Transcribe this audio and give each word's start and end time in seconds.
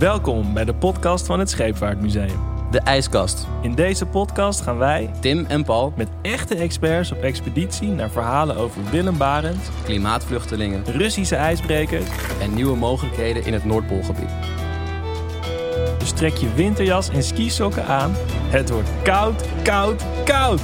Welkom 0.00 0.54
bij 0.54 0.64
de 0.64 0.74
podcast 0.74 1.26
van 1.26 1.38
het 1.38 1.50
Scheepvaartmuseum. 1.50 2.40
De 2.70 2.80
ijskast. 2.80 3.46
In 3.62 3.74
deze 3.74 4.06
podcast 4.06 4.60
gaan 4.60 4.78
wij 4.78 5.10
Tim 5.20 5.46
en 5.48 5.64
Paul, 5.64 5.92
met 5.96 6.08
echte 6.22 6.54
experts 6.54 7.12
op 7.12 7.22
expeditie 7.22 7.88
naar 7.88 8.10
verhalen 8.10 8.56
over 8.56 8.90
Willem 8.90 9.18
Barent, 9.18 9.70
klimaatvluchtelingen 9.84 10.84
Russische 10.84 11.36
ijsbrekers. 11.36 12.04
en 12.40 12.54
nieuwe 12.54 12.76
mogelijkheden 12.76 13.44
in 13.44 13.52
het 13.52 13.64
Noordpoolgebied. 13.64 14.30
Dus 15.98 16.10
trek 16.12 16.34
je 16.34 16.54
winterjas 16.54 17.08
en 17.08 17.22
skisokken 17.22 17.86
aan. 17.86 18.12
Het 18.48 18.70
wordt 18.70 18.90
koud, 19.02 19.44
koud, 19.62 20.04
koud. 20.24 20.60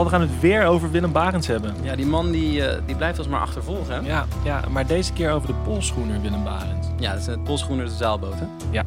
Paul, 0.00 0.12
we 0.12 0.18
gaan 0.18 0.28
het 0.28 0.40
weer 0.40 0.64
over 0.64 0.90
Willem 0.90 1.12
Barents 1.12 1.46
hebben. 1.46 1.74
Ja, 1.82 1.96
die 1.96 2.06
man 2.06 2.30
die, 2.30 2.66
eh, 2.66 2.78
die 2.86 2.96
blijft 2.96 3.18
ons 3.18 3.28
maar 3.28 3.40
achtervolgen. 3.40 3.94
Hè? 3.94 4.08
Ja, 4.08 4.26
ja, 4.44 4.62
maar 4.70 4.86
deze 4.86 5.12
keer 5.12 5.32
over 5.32 5.48
de 5.48 5.54
polschoener 5.54 6.20
Willem 6.20 6.44
Barents. 6.44 6.88
Ja, 6.98 7.10
dat 7.10 7.20
is 7.20 7.26
het 7.26 7.44
Polsgroener 7.44 7.84
de 7.84 7.90
zeilboot. 7.90 8.34
Hè? 8.34 8.80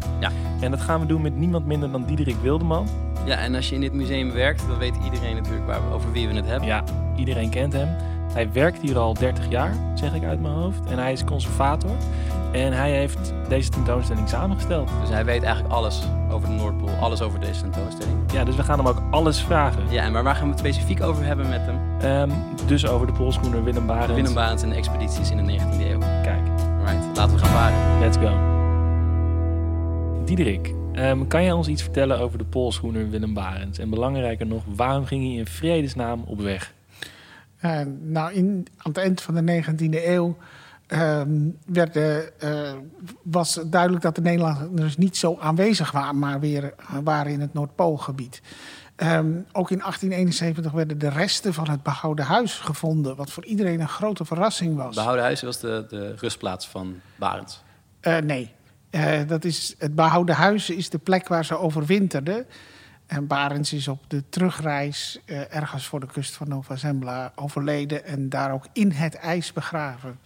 En 0.59 0.71
dat 0.71 0.81
gaan 0.81 0.99
we 0.99 1.05
doen 1.05 1.21
met 1.21 1.35
niemand 1.35 1.65
minder 1.65 1.91
dan 1.91 2.05
Diederik 2.05 2.35
Wildeman. 2.41 2.87
Ja, 3.25 3.35
en 3.35 3.55
als 3.55 3.69
je 3.69 3.75
in 3.75 3.81
dit 3.81 3.93
museum 3.93 4.31
werkt, 4.31 4.67
dan 4.67 4.77
weet 4.77 4.93
iedereen 5.03 5.35
natuurlijk 5.35 5.65
waar, 5.65 5.79
over 5.93 6.11
wie 6.11 6.27
we 6.27 6.33
het 6.33 6.45
hebben. 6.45 6.67
Ja, 6.67 6.83
iedereen 7.15 7.49
kent 7.49 7.73
hem. 7.73 7.87
Hij 8.33 8.51
werkt 8.51 8.81
hier 8.81 8.97
al 8.97 9.13
30 9.13 9.49
jaar, 9.49 9.73
zeg 9.93 10.13
ik 10.13 10.23
uit 10.23 10.41
mijn 10.41 10.53
hoofd. 10.53 10.79
En 10.89 10.97
hij 10.97 11.11
is 11.11 11.23
conservator. 11.23 11.91
En 12.53 12.73
hij 12.73 12.91
heeft 12.91 13.33
deze 13.49 13.69
tentoonstelling 13.69 14.29
samengesteld. 14.29 14.89
Dus 15.01 15.09
hij 15.09 15.25
weet 15.25 15.43
eigenlijk 15.43 15.73
alles 15.73 16.03
over 16.31 16.47
de 16.47 16.53
Noordpool, 16.53 16.89
alles 16.99 17.21
over 17.21 17.39
deze 17.39 17.61
tentoonstelling. 17.61 18.17
Ja, 18.31 18.43
dus 18.43 18.55
we 18.55 18.63
gaan 18.63 18.77
hem 18.77 18.87
ook 18.87 19.01
alles 19.11 19.41
vragen. 19.41 19.83
Ja, 19.89 20.03
en 20.03 20.11
maar 20.11 20.23
waar 20.23 20.35
gaan 20.35 20.43
we 20.43 20.49
het 20.49 20.59
specifiek 20.59 21.01
over 21.01 21.25
hebben 21.25 21.49
met 21.49 21.61
hem? 21.61 21.79
Ehm, 21.99 22.29
dus 22.67 22.87
over 22.87 23.07
de 23.07 23.13
polschoener 23.13 23.63
Willem 23.63 23.85
Barents. 23.85 24.13
Willem 24.13 24.33
Barents 24.33 24.63
en 24.63 24.69
de 24.69 24.75
expedities 24.75 25.31
in 25.31 25.37
de 25.37 25.43
19e 25.43 25.89
eeuw. 25.89 25.99
Kijk, 25.99 26.41
Right, 26.85 27.17
laten 27.17 27.33
we 27.35 27.39
gaan 27.39 27.49
varen. 27.53 27.99
let's 27.99 28.17
go. 28.17 28.51
Diederik, 30.25 30.73
ehm, 30.93 31.27
kan 31.27 31.43
jij 31.43 31.51
ons 31.51 31.67
iets 31.67 31.81
vertellen 31.81 32.19
over 32.19 32.37
de 32.37 32.43
polschoener 32.45 33.09
Willem 33.09 33.33
Barents? 33.33 33.79
En 33.79 33.89
belangrijker 33.89 34.45
nog, 34.45 34.63
waarom 34.75 35.05
ging 35.05 35.23
hij 35.23 35.33
in 35.33 35.45
vredesnaam 35.45 36.23
op 36.25 36.41
weg? 36.41 36.73
Eh, 37.59 37.79
nou, 38.01 38.33
in, 38.33 38.67
aan 38.77 38.91
het 38.91 38.97
eind 38.97 39.21
van 39.21 39.33
de 39.35 39.41
19e 39.41 40.07
eeuw 40.09 40.37
ehm, 40.87 41.49
werd, 41.65 41.93
de, 41.93 42.33
eh, 42.39 42.73
was 43.23 43.59
duidelijk 43.65 44.03
dat 44.03 44.15
de 44.15 44.21
Nederlanders 44.21 44.97
niet 44.97 45.17
zo 45.17 45.37
aanwezig 45.39 45.91
waren, 45.91 46.19
maar 46.19 46.39
weer 46.39 46.63
eh, 46.63 46.97
waren 47.03 47.31
in 47.31 47.41
het 47.41 47.53
Noordpoolgebied. 47.53 48.41
Ehm, 48.95 49.31
ook 49.51 49.71
in 49.71 49.81
1871 49.81 50.71
werden 50.71 50.97
de 50.97 51.09
resten 51.09 51.53
van 51.53 51.69
het 51.69 51.83
behouden 51.83 52.25
huis 52.25 52.53
gevonden, 52.59 53.15
wat 53.15 53.31
voor 53.31 53.45
iedereen 53.45 53.79
een 53.79 53.87
grote 53.87 54.25
verrassing 54.25 54.75
was. 54.75 54.95
Behouden 54.95 55.23
Huizen 55.23 55.45
was 55.45 55.59
de, 55.59 55.85
de 55.89 56.15
rustplaats 56.15 56.67
van 56.67 56.99
Barents. 57.15 57.61
Eh, 57.99 58.17
nee, 58.17 58.51
Eh, 58.93 59.19
dat 59.27 59.45
is, 59.45 59.75
het 59.77 59.95
behouden 59.95 60.35
huis 60.35 60.69
is 60.69 60.89
de 60.89 60.97
plek 60.97 61.27
waar 61.27 61.45
ze 61.45 61.57
overwinterden. 61.57 62.45
En 63.05 63.27
Barents 63.27 63.73
is 63.73 63.87
op 63.87 64.03
de 64.07 64.23
terugreis 64.29 65.19
eh, 65.25 65.55
ergens 65.55 65.85
voor 65.85 65.99
de 65.99 66.05
kust 66.05 66.35
van 66.35 66.47
Nova 66.47 66.75
Zembla 66.75 67.31
overleden 67.35 68.05
en 68.05 68.29
daar 68.29 68.51
ook 68.53 68.67
in 68.73 68.91
het 68.91 69.15
ijs 69.15 69.53
begraven. 69.53 70.19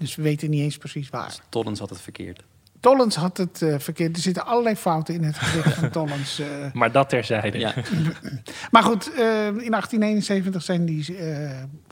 Dus 0.00 0.14
we 0.16 0.22
weten 0.22 0.50
niet 0.50 0.60
eens 0.62 0.76
precies 0.76 1.10
waar. 1.10 1.34
Tollens 1.48 1.78
had 1.78 1.90
het 1.90 2.00
verkeerd. 2.00 2.42
Tollens 2.80 3.14
had 3.16 3.36
het 3.36 3.62
eh, 3.62 3.78
verkeerd. 3.78 4.16
Er 4.16 4.22
zitten 4.22 4.46
allerlei 4.46 4.76
fouten 4.76 5.14
in 5.14 5.22
het 5.24 5.36
gedicht 5.38 5.74
van 5.74 5.90
Tollens. 5.90 6.38
eh. 6.38 6.46
Maar 6.72 6.92
dat 6.92 7.08
terzijde. 7.08 7.58
Ja, 7.58 7.74
Maar 8.70 8.82
goed, 8.82 9.12
eh, 9.14 9.46
in 9.46 9.70
1871 9.70 10.62
zijn 10.62 10.84
die 10.84 11.16
eh, 11.16 11.50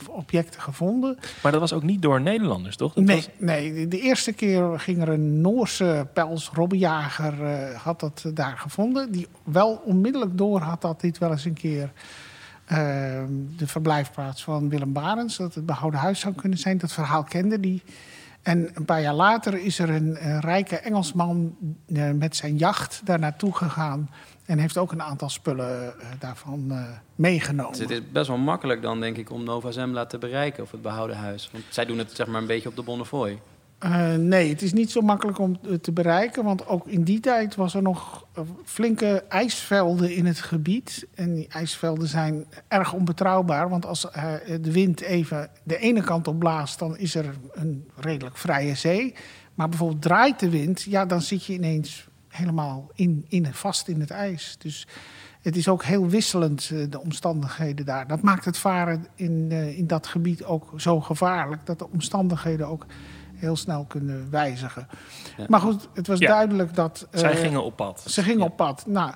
objecten 0.09 0.61
gevonden. 0.61 1.17
Maar 1.43 1.51
dat 1.51 1.61
was 1.61 1.73
ook 1.73 1.83
niet 1.83 2.01
door 2.01 2.21
Nederlanders, 2.21 2.75
toch? 2.75 2.93
Dat 2.93 3.03
Nee, 3.03 3.15
was- 3.15 3.29
nee, 3.37 3.73
de- 3.73 3.87
de 3.87 3.99
eerste 3.99 4.31
keer 4.33 4.79
ging 4.79 5.01
er 5.01 5.09
een 5.09 5.41
Noorse 5.41 6.07
pels-robbenjager 6.13 7.43
eh, 7.45 7.79
had 7.79 7.99
dat 7.99 8.25
daar 8.33 8.57
gevonden. 8.57 9.11
Die 9.11 9.27
wel 9.43 9.81
onmiddellijk 9.85 10.37
door 10.37 10.59
had 10.61 10.81
dat 10.81 11.01
dit 11.01 11.17
wel 11.17 11.31
eens 11.31 11.45
een 11.45 11.53
keer 11.53 11.91
de 13.57 13.67
verblijfplaats 13.67 14.43
van 14.43 14.69
Willem 14.69 14.93
Barents, 14.93 15.37
dat 15.37 15.55
het 15.55 15.65
behouden 15.65 15.99
huis 15.99 16.19
zou 16.19 16.33
kunnen 16.33 16.57
zijn. 16.57 16.77
Dat 16.77 16.91
verhaal 16.91 17.23
kende 17.23 17.59
die. 17.59 17.83
En 18.41 18.69
een 18.73 18.85
paar 18.85 19.01
jaar 19.01 19.13
later 19.13 19.57
is 19.57 19.79
er 19.79 19.89
een, 19.89 20.39
rijke 20.39 20.75
Engelsman 20.75 21.55
eh, 21.93 22.11
met 22.11 22.35
zijn 22.35 22.57
jacht 22.57 23.01
daar 23.03 23.19
naartoe 23.19 23.55
gegaan. 23.55 24.09
En 24.45 24.57
heeft 24.57 24.77
ook 24.77 24.91
een 24.91 25.01
aantal 25.01 25.29
spullen 25.29 25.99
eh, 25.99 26.07
daarvan 26.19 26.65
eh, 26.69 26.83
meegenomen. 27.15 27.71
Dus 27.71 27.81
het 27.81 27.89
is 27.89 28.11
best 28.11 28.27
wel 28.27 28.37
makkelijk 28.37 28.81
dan, 28.81 28.99
denk 28.99 29.17
ik, 29.17 29.31
om 29.31 29.43
Nova 29.43 29.71
Zembla 29.71 30.05
te 30.05 30.17
bereiken 30.17 30.63
of 30.63 30.71
het 30.71 30.81
behouden 30.81 31.17
huis. 31.17 31.49
Want 31.51 31.63
zij 31.69 31.85
doen 31.85 31.97
het 31.97 32.11
zeg 32.13 32.27
maar 32.27 32.41
een 32.41 32.47
beetje 32.47 32.69
op 32.69 32.75
de 32.75 32.83
Bonnefoy. 32.83 33.39
Eh, 33.79 34.13
nee, 34.13 34.49
het 34.49 34.61
is 34.61 34.73
niet 34.73 34.91
zo 34.91 35.01
makkelijk 35.01 35.39
om 35.39 35.57
het 35.67 35.83
te 35.83 35.91
bereiken. 35.91 36.43
Want 36.43 36.67
ook 36.67 36.87
in 36.87 37.03
die 37.03 37.19
tijd 37.19 37.55
was 37.55 37.73
er 37.73 37.81
nog 37.81 38.25
eh, 38.33 38.43
flinke 38.63 39.23
ijsvelden 39.29 40.15
in 40.15 40.25
het 40.25 40.39
gebied. 40.39 41.07
En 41.15 41.33
die 41.33 41.47
ijsvelden 41.47 42.07
zijn 42.07 42.45
erg 42.67 42.93
onbetrouwbaar. 42.93 43.69
Want 43.69 43.85
als 43.85 44.09
eh, 44.09 44.33
de 44.61 44.71
wind 44.71 45.01
even 45.01 45.49
de 45.63 45.77
ene 45.77 46.01
kant 46.01 46.27
op 46.27 46.39
blaast, 46.39 46.79
dan 46.79 46.97
is 46.97 47.15
er 47.15 47.35
een 47.53 47.89
redelijk 47.95 48.37
vrije 48.37 48.75
zee. 48.75 49.13
Maar 49.53 49.69
bijvoorbeeld 49.69 50.01
draait 50.01 50.39
de 50.39 50.49
wind, 50.49 50.81
ja, 50.81 51.05
dan 51.05 51.21
zit 51.21 51.45
je 51.45 51.53
ineens 51.53 52.07
helemaal 52.27 52.89
in, 52.95 53.25
in, 53.27 53.53
vast 53.53 53.87
in 53.87 53.99
het 53.99 54.11
ijs. 54.11 54.55
Dus 54.59 54.87
het 55.41 55.55
is 55.55 55.67
ook 55.67 55.83
heel 55.83 56.07
wisselend, 56.07 56.69
eh, 56.73 56.79
de 56.89 56.99
omstandigheden 56.99 57.85
daar. 57.85 58.07
Dat 58.07 58.21
maakt 58.21 58.45
het 58.45 58.57
varen 58.57 59.05
in, 59.15 59.47
eh, 59.49 59.77
in 59.77 59.87
dat 59.87 60.07
gebied 60.07 60.43
ook 60.43 60.73
zo 60.77 60.99
gevaarlijk. 60.99 61.65
Dat 61.65 61.79
de 61.79 61.89
omstandigheden 61.89 62.67
ook 62.67 62.85
heel 63.39 63.55
snel 63.55 63.85
kunnen 63.87 64.27
wijzigen. 64.31 64.87
Ja. 65.37 65.45
Maar 65.47 65.59
goed, 65.59 65.87
het 65.93 66.07
was 66.07 66.19
Ja. 66.19 66.27
duidelijk 66.27 66.75
dat... 66.75 67.07
Zij 67.11 67.31
eh, 67.31 67.39
gingen 67.39 67.63
op 67.63 67.75
pad. 67.75 68.03
Ze 68.07 68.23
gingen 68.23 68.45
op 68.45 68.55
pad. 68.57 68.83
Nou, 68.87 69.11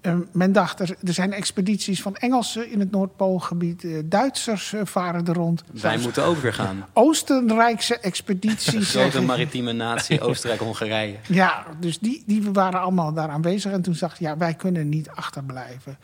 eh, 0.00 0.14
men 0.32 0.52
dacht, 0.52 0.80
er, 0.80 0.96
er 1.02 1.12
zijn 1.12 1.32
expedities 1.32 2.02
van 2.02 2.14
Engelsen 2.16 2.70
in 2.70 2.80
het 2.80 2.90
Noordpoolgebied. 2.90 3.84
eh, 3.84 3.92
Duitsers 4.04 4.72
eh, 4.72 4.80
varen 4.84 5.26
er 5.26 5.34
rond. 5.34 5.62
Wij 5.70 5.80
Zelfs 5.80 6.02
moeten 6.04 6.24
ook 6.24 6.36
weer 6.38 6.54
gaan. 6.54 6.86
Oostenrijkse 6.92 7.98
expedities. 7.98 8.90
Grote 8.96 9.20
maritieme 9.22 9.72
natie, 9.72 10.20
Oostenrijk-Hongarije. 10.20 11.16
ja, 11.42 11.66
dus 11.80 11.98
die, 11.98 12.22
die 12.26 12.50
waren 12.52 12.80
allemaal 12.80 13.12
daar 13.12 13.28
aanwezig. 13.28 13.72
En 13.72 13.82
toen 13.82 13.96
dacht 13.98 14.18
ja, 14.18 14.36
wij 14.36 14.54
kunnen 14.54 14.88
niet 14.88 15.08
achterblijven. 15.10 15.98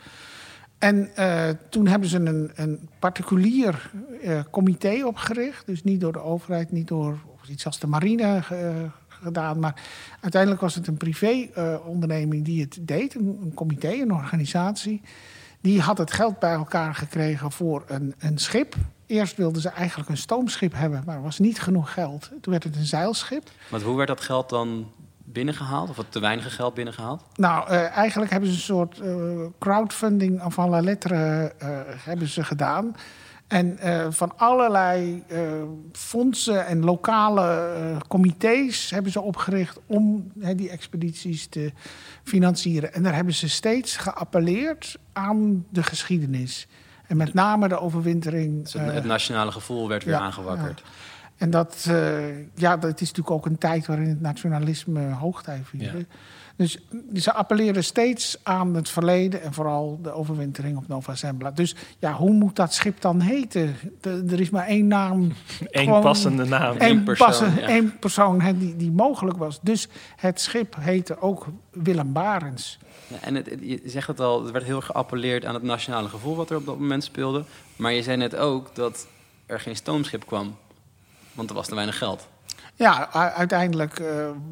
En 0.77 1.15
eh, 1.15 1.49
toen 1.69 1.87
hebben 1.87 2.09
ze 2.09 2.17
een, 2.17 2.51
een 2.55 2.89
particulier 2.99 3.91
eh, 4.23 4.39
comité 4.51 5.05
opgericht. 5.05 5.65
Dus 5.65 5.83
niet 5.83 6.01
door 6.01 6.11
de 6.13 6.21
overheid, 6.21 6.71
niet 6.71 6.87
door 6.87 7.17
iets 7.51 7.65
als 7.65 7.79
de 7.79 7.87
marine 7.87 8.41
eh, 8.49 8.69
gedaan. 9.09 9.59
Maar 9.59 9.81
uiteindelijk 10.21 10.61
was 10.61 10.75
het 10.75 10.87
een 10.87 10.97
privé-onderneming 10.97 12.45
die 12.45 12.61
het 12.61 12.77
deed. 12.81 13.15
Een, 13.15 13.39
een 13.41 13.53
comité, 13.53 13.91
een 13.91 14.13
organisatie. 14.13 15.01
Die 15.61 15.81
had 15.81 15.97
het 15.97 16.11
geld 16.13 16.39
bij 16.39 16.53
elkaar 16.53 16.95
gekregen 16.95 17.51
voor 17.51 17.83
een, 17.87 18.13
een 18.19 18.37
schip. 18.37 18.75
Eerst 19.05 19.37
wilden 19.37 19.61
ze 19.61 19.69
eigenlijk 19.69 20.09
een 20.09 20.17
stoomschip 20.17 20.73
hebben, 20.73 21.03
maar 21.05 21.15
er 21.15 21.21
was 21.21 21.39
niet 21.39 21.61
genoeg 21.61 21.93
geld. 21.93 22.29
Toen 22.41 22.51
werd 22.51 22.63
het 22.63 22.75
een 22.75 22.85
zeilschip. 22.85 23.49
Want 23.69 23.83
hoe 23.83 23.95
werd 23.95 24.07
dat 24.07 24.21
geld 24.21 24.49
dan 24.49 24.91
binnengehaald? 25.31 25.89
Of 25.89 26.05
te 26.09 26.19
weinig 26.19 26.55
geld 26.55 26.73
binnengehaald? 26.73 27.23
Nou, 27.35 27.69
eh, 27.69 27.97
eigenlijk 27.97 28.31
hebben 28.31 28.49
ze 28.49 28.55
een 28.55 28.61
soort 28.61 28.99
eh, 28.99 29.15
crowdfunding 29.59 30.41
avant 30.41 30.69
la 30.69 30.79
lettre 30.79 31.53
eh, 31.57 31.69
hebben 31.85 32.27
ze 32.27 32.43
gedaan. 32.43 32.95
En 33.51 33.77
eh, 33.77 34.05
van 34.09 34.37
allerlei 34.37 35.23
eh, 35.27 35.39
fondsen 35.91 36.65
en 36.65 36.83
lokale 36.83 37.73
eh, 37.75 37.97
comité's 38.07 38.89
hebben 38.89 39.11
ze 39.11 39.21
opgericht 39.21 39.79
om 39.85 40.31
die 40.55 40.69
expedities 40.69 41.47
te 41.47 41.71
financieren. 42.23 42.93
En 42.93 43.03
daar 43.03 43.15
hebben 43.15 43.33
ze 43.33 43.49
steeds 43.49 43.97
geappelleerd 43.97 44.97
aan 45.13 45.65
de 45.69 45.83
geschiedenis. 45.83 46.67
En 47.07 47.17
met 47.17 47.33
name 47.33 47.67
de 47.67 47.79
overwintering. 47.79 48.63
Dus 48.63 48.73
het, 48.73 48.93
het 48.93 49.03
nationale 49.03 49.51
gevoel 49.51 49.87
werd 49.87 50.03
weer 50.03 50.13
ja, 50.13 50.19
aangewakkerd. 50.19 50.83
en 51.37 51.49
dat, 51.49 51.89
ja, 52.55 52.77
dat 52.77 53.01
is 53.01 53.07
natuurlijk 53.07 53.31
ook 53.31 53.45
een 53.45 53.57
tijd 53.57 53.85
waarin 53.85 54.09
het 54.09 54.21
nationalisme 54.21 55.13
hoogtij 55.13 55.61
vierde. 55.63 55.97
Ja. 55.97 56.05
Dus 56.61 56.77
ze 57.13 57.33
appelleren 57.33 57.83
steeds 57.83 58.37
aan 58.43 58.75
het 58.75 58.89
verleden 58.89 59.41
en 59.41 59.53
vooral 59.53 59.99
de 60.01 60.11
overwintering 60.11 60.77
op 60.77 60.87
Nova 60.87 61.15
Zembla. 61.15 61.51
Dus 61.51 61.75
ja, 61.99 62.13
hoe 62.13 62.31
moet 62.31 62.55
dat 62.55 62.73
schip 62.73 63.01
dan 63.01 63.19
heten? 63.19 63.75
De- 64.01 64.25
er 64.29 64.39
is 64.39 64.49
maar 64.49 64.67
één 64.67 64.87
naam. 64.87 65.21
Eén 65.71 65.83
gewoon 65.83 66.01
passende 66.01 66.45
naam. 66.45 66.73
Eén 66.75 66.79
één 66.79 67.03
persoon, 67.03 67.27
passen- 67.27 67.55
ja. 67.55 67.67
één 67.67 67.99
persoon 67.99 68.41
hè, 68.41 68.57
die, 68.57 68.75
die 68.75 68.91
mogelijk 68.91 69.37
was. 69.37 69.59
Dus 69.61 69.87
het 70.15 70.41
schip 70.41 70.75
heette 70.79 71.21
ook 71.21 71.45
Willem 71.71 72.13
Barens. 72.13 72.79
Ja, 73.07 73.17
en 73.21 73.35
het, 73.35 73.49
het- 73.49 73.59
je 73.61 73.81
zegt 73.85 74.07
het 74.07 74.19
al, 74.19 74.45
er 74.45 74.51
werd 74.51 74.65
heel 74.65 74.75
erg 74.75 74.85
geappelleerd 74.85 75.45
aan 75.45 75.53
het 75.53 75.63
nationale 75.63 76.09
gevoel 76.09 76.35
wat 76.35 76.49
er 76.49 76.57
op 76.57 76.65
dat 76.65 76.79
moment 76.79 77.03
speelde. 77.03 77.43
Maar 77.75 77.93
je 77.93 78.03
zei 78.03 78.17
net 78.17 78.35
ook 78.35 78.75
dat 78.75 79.07
er 79.45 79.59
geen 79.59 79.75
stoomschip 79.75 80.25
kwam. 80.25 80.55
Want 81.33 81.49
er 81.49 81.55
was 81.55 81.67
te 81.67 81.75
weinig 81.75 81.97
geld. 81.97 82.27
Ja, 82.75 83.11
uiteindelijk 83.33 83.99
eh, 83.99 84.07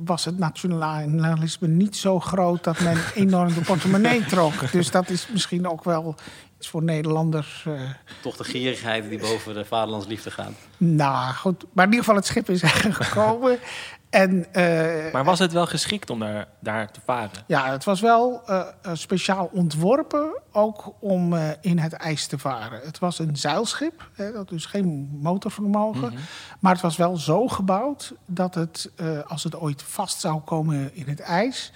was 0.05 0.25
het 0.25 0.37
nationalisme 0.37 1.67
niet 1.67 1.95
zo 1.97 2.19
groot 2.19 2.63
dat 2.63 2.79
men 2.79 2.97
enorm 3.15 3.53
de 3.53 3.61
portemonnee 3.61 4.25
trok. 4.25 4.71
Dus 4.71 4.91
dat 4.91 5.09
is 5.09 5.27
misschien 5.31 5.67
ook 5.67 5.83
wel 5.83 6.15
iets 6.57 6.67
voor 6.69 6.83
Nederlanders. 6.83 7.63
eh, 7.67 7.73
Toch 8.21 8.35
de 8.37 8.43
gierigheid 8.43 9.09
die 9.09 9.19
boven 9.19 9.53
de 9.53 9.65
vaderlandsliefde 9.65 10.31
gaat. 10.31 10.51
nou 10.77 11.33
goed, 11.33 11.65
maar 11.73 11.85
in 11.85 11.91
ieder 11.91 12.05
geval 12.05 12.15
het 12.19 12.25
schip 12.25 12.49
is 12.49 12.61
gekomen. 13.03 13.59
En 14.09 14.53
eh, 14.53 15.13
Maar 15.13 15.23
was 15.23 15.39
het 15.39 15.51
wel 15.51 15.65
geschikt 15.65 16.09
om 16.09 16.19
daar, 16.19 16.47
daar 16.59 16.91
te 16.91 16.99
varen? 17.05 17.43
ja, 17.47 17.71
het 17.71 17.83
was 17.83 18.01
wel 18.01 18.41
eh, 18.45 18.59
eh, 18.81 18.91
speciaal 18.93 19.49
ontworpen 19.53 20.37
ook 20.51 20.93
om 20.99 21.35
in 21.61 21.77
het 21.79 21.93
ijs 21.93 22.27
te 22.27 22.37
varen. 22.37 22.79
Het 22.83 22.99
was 22.99 23.19
een 23.19 23.37
zeilschip, 23.37 24.09
hè, 24.13 24.31
dat 24.31 24.49
dus 24.49 24.65
geen 24.65 25.09
motorvermogen. 25.21 26.13
Maar 26.59 26.71
het 26.73 26.81
was 26.81 26.97
wel 26.97 27.17
zo 27.17 27.47
gebouwd 27.47 28.13
dat 28.25 28.55
het, 28.55 28.91
als 29.27 29.43
het 29.43 29.55
ooit 29.55 29.81
vast 29.83 30.19
zou 30.19 30.39
komen 30.39 30.95
in 30.95 31.07
het 31.07 31.19
ijs, 31.19 31.71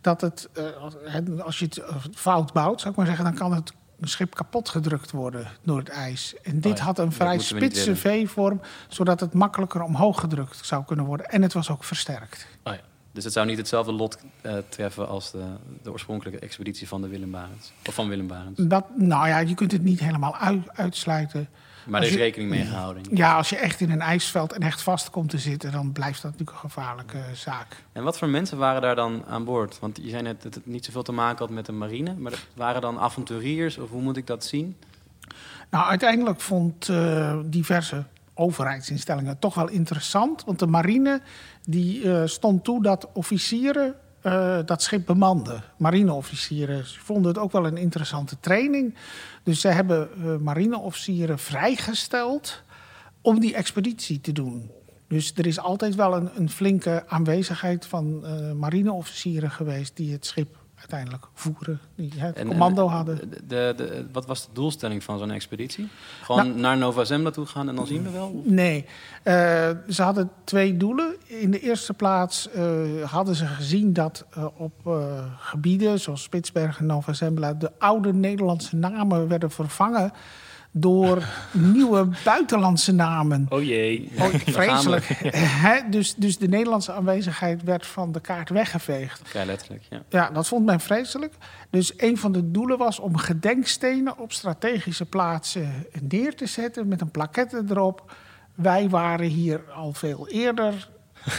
dat 0.00 0.20
het, 0.20 0.48
als- 1.44 1.58
je 1.58 1.64
het 1.64 1.80
fout 2.14 2.52
bouwt, 2.52 2.78
zou 2.80 2.90
ik 2.92 2.96
maar 2.96 3.06
zeggen, 3.06 3.24
dan 3.24 3.34
kan 3.34 3.52
het 3.54 3.72
schip 4.00 4.34
kapot 4.34 4.68
gedrukt 4.68 5.10
worden 5.10 5.46
door 5.62 5.78
het 5.78 5.88
ijs. 5.88 6.34
En 6.42 6.60
dit 6.60 6.72
Oh 6.72 6.78
ja, 6.78 6.84
had 6.84 6.98
een 6.98 7.12
vrij 7.12 7.38
spitse 7.38 7.96
V-vorm, 7.96 8.60
zodat 8.88 9.20
het 9.20 9.32
makkelijker 9.34 9.82
omhoog 9.82 10.20
gedrukt 10.20 10.66
zou 10.66 10.84
kunnen 10.84 11.04
worden. 11.04 11.26
En 11.26 11.42
het 11.42 11.52
was 11.52 11.70
ook 11.70 11.84
versterkt. 11.84 12.46
Oh 12.64 12.72
ja. 12.72 12.80
Dus 13.12 13.24
het 13.24 13.32
zou 13.32 13.46
niet 13.46 13.56
hetzelfde 13.58 13.92
lot 13.92 14.18
eh, 14.40 14.56
treffen 14.68 15.08
als 15.08 15.30
de, 15.30 15.44
de 15.82 15.90
oorspronkelijke 15.92 16.38
expeditie 16.40 16.88
van 16.88 17.00
de 17.02 17.08
Willem 17.08 17.30
Barents. 17.30 17.72
Of 17.86 17.94
van 17.94 18.08
Willem 18.08 18.26
Barents. 18.26 18.60
Dat, 18.64 18.84
nou 18.96 19.28
ja, 19.28 19.38
je 19.38 19.54
kunt 19.54 19.72
het 19.72 19.82
niet 19.82 20.00
helemaal 20.00 20.36
uit- 20.36 20.70
uitsluiten. 20.72 21.48
Maar 21.86 22.00
er 22.00 22.06
is 22.06 22.12
je- 22.12 22.18
rekening 22.18 22.50
mee 22.50 22.64
gehouden. 22.64 23.02
Ja, 23.10 23.36
als 23.36 23.48
je 23.48 23.56
echt 23.56 23.80
in 23.80 23.90
een 23.90 24.00
ijsveld 24.00 24.52
en 24.52 24.60
echt 24.60 24.82
vast 24.82 25.10
komt 25.10 25.30
te 25.30 25.38
zitten, 25.38 25.72
dan 25.72 25.92
blijft 25.92 26.22
dat 26.22 26.30
natuurlijk 26.30 26.62
een 26.62 26.70
gevaarlijke 26.70 27.18
zaak. 27.34 27.84
En 27.92 28.02
wat 28.02 28.18
voor 28.18 28.28
mensen 28.28 28.58
waren 28.58 28.82
daar 28.82 28.94
dan 28.96 29.24
aan 29.28 29.44
boord? 29.44 29.78
Want 29.78 29.98
je 30.02 30.10
zei 30.10 30.22
net 30.22 30.42
dat 30.42 30.54
het 30.54 30.66
niet 30.66 30.84
zoveel 30.84 31.02
te 31.02 31.12
maken 31.12 31.38
had 31.38 31.50
met 31.50 31.66
de 31.66 31.72
marine. 31.72 32.14
Maar 32.18 32.30
dat 32.30 32.46
waren 32.54 32.80
dan 32.80 32.98
avonturiers 32.98 33.78
of 33.78 33.90
hoe 33.90 34.02
moet 34.02 34.16
ik 34.16 34.26
dat 34.26 34.44
zien? 34.44 34.76
Nou, 35.70 35.84
uiteindelijk 35.88 36.40
vond 36.40 36.88
eh, 36.88 37.38
diverse 37.44 38.04
overheidsinstellingen 38.34 39.30
het 39.30 39.40
toch 39.40 39.54
wel 39.54 39.68
interessant. 39.68 40.44
Want 40.44 40.58
de 40.58 40.66
marine 40.66 41.20
die, 41.64 42.12
eh, 42.12 42.22
stond 42.26 42.64
toe 42.64 42.82
dat 42.82 43.08
officieren 43.12 43.94
eh, 44.20 44.58
dat 44.64 44.82
schip 44.82 45.06
bemanden. 45.06 45.62
Marineofficieren 45.76 46.84
vonden 46.86 47.28
het 47.28 47.38
ook 47.40 47.52
wel 47.52 47.66
een 47.66 47.76
interessante 47.76 48.40
training. 48.40 48.94
Dus 49.42 49.60
ze 49.60 49.68
hebben 49.68 50.08
eh, 50.12 50.36
marineofficieren 50.36 51.38
vrijgesteld 51.38 52.62
om 53.20 53.40
die 53.40 53.54
expeditie 53.54 54.20
te 54.20 54.32
doen. 54.32 54.70
Dus 55.08 55.32
er 55.34 55.46
is 55.46 55.58
altijd 55.58 55.94
wel 55.94 56.16
een, 56.16 56.30
een 56.34 56.50
flinke 56.50 57.04
aanwezigheid 57.06 57.86
van 57.86 58.24
eh, 58.24 58.52
marineofficieren 58.52 59.50
geweest 59.50 59.96
die 59.96 60.12
het 60.12 60.26
schip 60.26 60.56
uiteindelijk 60.90 61.26
voeren, 61.34 61.80
die 61.94 62.12
het 62.16 62.36
En- 62.36 62.46
commando 62.46 62.86
en 62.86 62.92
hadden. 62.92 63.16
De, 63.30 63.46
de, 63.46 63.72
de- 63.76 64.06
wat 64.12 64.26
was 64.26 64.42
de 64.46 64.48
doelstelling 64.52 65.04
van 65.04 65.18
zo'n 65.18 65.30
expeditie? 65.30 65.88
Gewoon 66.22 66.46
Nou- 66.46 66.58
naar 66.60 66.76
Nova 66.78 67.04
Zembla 67.04 67.30
toe 67.30 67.46
gaan 67.46 67.68
en 67.68 67.74
dan 67.76 67.86
zien 67.86 68.02
we 68.02 68.10
wel? 68.10 68.42
Nee, 68.44 68.84
Eh, 69.22 69.70
ze 69.88 70.02
hadden 70.02 70.30
twee 70.44 70.76
doelen. 70.76 71.14
In 71.26 71.50
de 71.50 71.60
eerste 71.60 71.94
plaats 71.94 72.50
eh, 72.50 72.64
hadden 73.04 73.34
ze 73.34 73.46
gezien 73.46 73.92
dat 73.92 74.24
eh, 74.30 74.44
op 74.56 74.72
eh, 74.86 75.24
gebieden 75.38 76.00
zoals 76.00 76.22
Spitsbergen 76.22 76.80
en 76.80 76.86
Nova 76.86 77.12
Zembla 77.12 77.54
de 77.54 77.70
oude 77.78 78.12
Nederlandse 78.12 78.76
namen 78.76 79.28
werden 79.28 79.50
vervangen 79.50 80.12
door 80.78 81.24
nieuwe 81.52 82.08
buitenlandse 82.24 82.92
namen. 82.92 83.46
Oh 83.48 83.62
jee. 83.62 84.10
Oh, 84.18 84.26
vreselijk. 84.46 85.32
Dus, 85.90 86.14
dus 86.14 86.38
de 86.38 86.48
Nederlandse 86.48 86.92
aanwezigheid 86.92 87.62
werd 87.62 87.86
van 87.86 88.12
de 88.12 88.20
kaart 88.20 88.48
weggeveegd. 88.48 89.20
Vrij 89.24 89.46
letterlijk, 89.46 89.82
ja. 89.90 90.02
Ja, 90.08 90.30
dat 90.30 90.48
vond 90.48 90.64
men 90.64 90.80
vreselijk. 90.80 91.34
Dus 91.70 91.92
een 91.96 92.18
van 92.18 92.32
de 92.32 92.50
doelen 92.50 92.78
was 92.78 92.98
om 92.98 93.16
gedenkstenen 93.16 94.18
op 94.18 94.32
strategische 94.32 95.04
plaatsen 95.04 95.86
neer 96.00 96.36
te 96.36 96.46
zetten 96.46 96.88
met 96.88 97.00
een 97.00 97.10
plaquette 97.10 97.64
erop. 97.68 98.12
Wij 98.54 98.88
waren 98.88 99.28
hier 99.28 99.60
al 99.74 99.92
veel 99.92 100.28
eerder. 100.28 100.88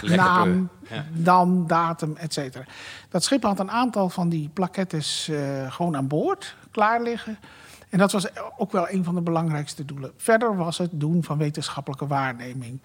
Lekker 0.01 0.17
naam, 0.17 0.69
ja. 0.89 1.05
dan, 1.13 1.67
datum, 1.67 2.15
et 2.17 2.33
cetera. 2.33 2.63
Dat 3.09 3.23
schip 3.23 3.43
had 3.43 3.59
een 3.59 3.71
aantal 3.71 4.09
van 4.09 4.29
die 4.29 4.49
plaquettes 4.53 5.29
eh, 5.29 5.71
gewoon 5.71 5.95
aan 5.95 6.07
boord 6.07 6.55
klaar 6.71 7.01
liggen. 7.01 7.37
En 7.89 7.97
dat 7.97 8.11
was 8.11 8.27
ook 8.57 8.71
wel 8.71 8.89
een 8.89 9.03
van 9.03 9.15
de 9.15 9.21
belangrijkste 9.21 9.85
doelen. 9.85 10.11
Verder 10.17 10.55
was 10.57 10.77
het 10.77 10.89
doen 10.93 11.23
van 11.23 11.37
wetenschappelijke 11.37 12.07
waarneming. 12.07 12.81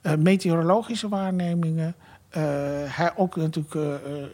Eh, 0.00 0.14
meteorologische 0.14 1.08
waarnemingen. 1.08 1.94
eh, 2.28 2.42
hij, 2.86 3.12
ook 3.16 3.36
natuurlijk 3.36 3.74
eh, 3.74 3.82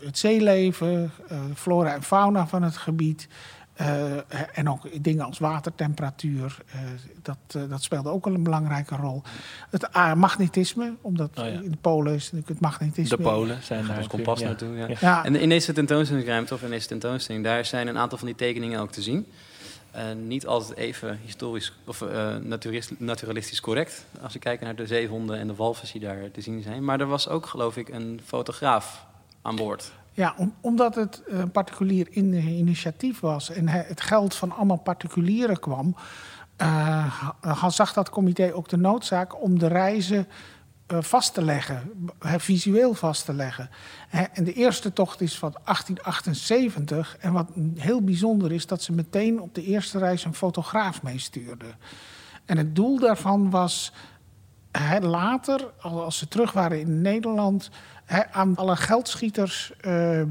het 0.05 0.19
zeeleven, 0.19 1.11
eh, 1.29 1.39
flora 1.55 1.95
en 1.95 2.03
fauna 2.03 2.47
van 2.47 2.63
het 2.63 2.77
gebied. 2.77 3.29
eh, 3.73 4.17
en 4.55 4.71
ook 4.71 5.03
dingen 5.03 5.25
als 5.25 5.39
watertemperatuur. 5.39 6.59
eh, 6.73 6.81
dat, 7.23 7.69
dat 7.71 7.83
speelde 7.83 8.09
ook 8.11 8.25
wel 8.25 8.35
een 8.35 8.43
belangrijke 8.43 8.97
rol. 8.97 9.23
Het 9.71 9.89
magnetisme, 10.17 10.95
omdat 11.01 11.31
Oh 11.39 11.45
ja. 11.45 11.51
in 11.51 11.71
de 11.71 11.77
Polen 11.81 12.15
is 12.15 12.23
natuurlijk 12.23 12.49
het 12.49 12.61
magnetisme. 12.61 13.17
De 13.17 13.23
Polen 13.23 13.63
zijn 13.63 13.87
daar 13.87 13.97
Ons 13.97 14.07
kompas 14.07 14.41
ja. 14.41 14.47
naartoe, 14.47 14.77
ja. 14.77 14.87
Ja. 14.89 14.97
Ja, 15.01 15.25
En 15.25 15.37
in 15.37 15.49
deze 15.49 15.73
tentoonstellingsruimte, 15.73 16.55
of 16.55 16.63
in 16.63 16.71
deze 16.71 16.87
tentoonstelling, 16.89 17.45
daar 17.45 17.65
zijn 17.65 17.89
een 17.89 17.99
aantal 17.99 18.19
van 18.19 18.27
die 18.27 18.37
tekeningen 18.37 18.81
ook 18.81 18.93
te 18.93 19.03
zien. 19.03 19.27
Eh, 19.93 20.03
niet 20.13 20.47
altijd 20.47 20.79
even 20.79 21.19
historisch 21.25 21.73
of 21.87 22.03
eh, 22.03 22.37
naturalistisch 22.99 23.61
correct. 23.61 24.05
Als 24.23 24.33
we 24.33 24.39
kijken 24.39 24.67
naar 24.67 24.77
de 24.77 24.87
zeehonden 24.87 25.39
en 25.39 25.47
de 25.47 25.55
walvissen 25.55 25.99
die 26.01 26.09
daar 26.09 26.31
te 26.31 26.41
zien 26.41 26.63
zijn. 26.63 26.85
Maar 26.85 27.01
er 27.01 27.07
was 27.07 27.29
ook, 27.29 27.47
geloof 27.47 27.77
ik, 27.77 27.89
een 27.89 28.21
fotograaf 28.25 29.07
aan 29.43 29.57
boord. 29.57 29.93
Ja, 30.13 30.35
om- 30.37 30.55
omdat 30.61 30.95
het 30.95 31.23
een 31.27 31.51
particulier 31.51 32.07
in- 32.11 32.35
initiatief 32.35 33.21
was 33.21 33.51
en 33.51 33.69
he- 33.69 33.83
het 33.87 34.01
geld 34.01 34.35
van 34.35 34.53
allemaal 34.53 34.77
particulieren 34.77 35.61
kwam, 35.61 35.97
eh, 36.57 36.67
ha- 37.43 37.71
zag 37.71 37.93
dat 37.93 38.11
comité 38.11 38.55
ook 38.55 38.69
de 38.69 38.77
noodzaak 38.77 39.43
om 39.43 39.59
de 39.59 39.67
reizen 39.67 40.19
eh, 40.19 40.25
vast 41.01 41.35
te 41.35 41.43
leggen, 41.43 41.91
eh, 42.19 42.35
visueel 42.39 42.95
vast 42.95 43.25
te 43.25 43.33
leggen. 43.33 43.71
En 44.33 44.45
de 44.45 44.53
eerste 44.53 44.93
tocht 44.93 45.21
is 45.21 45.39
van 45.39 45.55
1878. 45.65 47.17
En 47.21 47.33
wat 47.33 47.49
heel 47.77 48.03
bijzonder 48.03 48.53
is, 48.53 48.67
dat 48.67 48.83
ze 48.83 48.93
meteen 48.93 49.41
op 49.41 49.55
de 49.55 49.65
eerste 49.65 49.99
reis 49.99 50.25
een 50.25 50.35
fotograaf 50.35 51.03
meestuurden. 51.03 51.75
En 52.45 52.57
het 52.57 52.75
doel 52.75 52.99
daarvan 52.99 53.51
was 53.51 53.93
later, 55.01 55.71
al- 55.81 56.05
als 56.05 56.19
ze 56.19 56.29
terug 56.29 56.53
waren 56.53 56.81
in 56.81 57.01
Nederland, 57.03 57.71
aan 58.33 58.57
alle 58.57 58.77
geldschieters 58.77 59.73
eh, 59.81 60.23